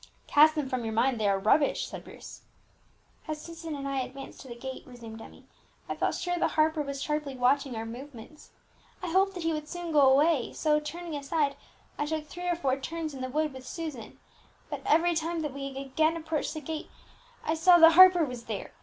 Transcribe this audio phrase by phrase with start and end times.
[0.25, 2.41] "Cast them from your mind, they are rubbish," said Bruce.
[3.27, 5.45] "As Susan and I advanced to the gate," resumed Emmie,
[5.87, 8.49] "I felt sure that Harper was sharply watching our movements.
[9.03, 11.55] I hoped that he would soon go away, so, turning aside,
[11.99, 14.17] I took three or four turns in the wood with Susan;
[14.71, 16.87] but every time that we again approached the entrance,
[17.45, 18.73] I saw that Harper was there.